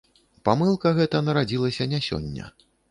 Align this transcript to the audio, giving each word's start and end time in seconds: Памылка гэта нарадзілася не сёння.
Памылка 0.49 0.93
гэта 1.01 1.23
нарадзілася 1.29 1.91
не 1.95 2.05
сёння. 2.09 2.55